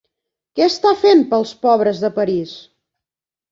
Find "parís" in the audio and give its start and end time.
2.19-2.57